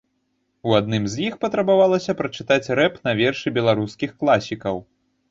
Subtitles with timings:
[0.69, 4.81] У адным з іх патрабавалася прачытаць рэп на вершы беларускіх класікаў.